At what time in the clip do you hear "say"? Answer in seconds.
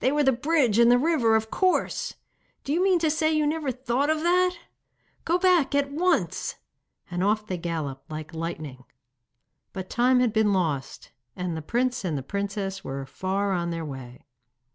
3.10-3.30